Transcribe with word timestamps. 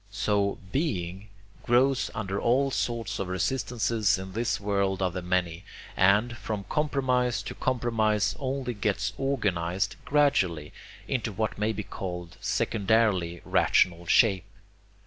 So 0.09 0.57
Being 0.71 1.27
grows 1.61 2.09
under 2.15 2.41
all 2.41 2.71
sorts 2.71 3.19
of 3.19 3.27
resistances 3.27 4.17
in 4.17 4.33
this 4.33 4.59
world 4.59 4.99
of 4.99 5.13
the 5.13 5.21
many, 5.21 5.63
and, 5.95 6.35
from 6.37 6.63
compromise 6.63 7.43
to 7.43 7.53
compromise, 7.53 8.35
only 8.39 8.73
gets 8.73 9.13
organized 9.19 9.97
gradually 10.03 10.73
into 11.07 11.31
what 11.31 11.59
may 11.59 11.71
be 11.71 11.83
called 11.83 12.37
secondarily 12.41 13.43
rational 13.45 14.07
shape. 14.07 14.45